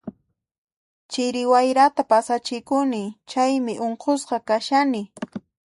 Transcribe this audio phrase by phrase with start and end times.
[1.11, 5.01] Chiri wayrata pasachikuni, chaymi unqusqa kashani.